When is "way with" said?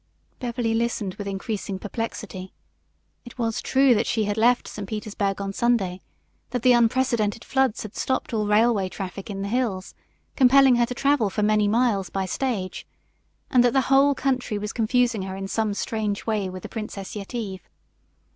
16.25-16.63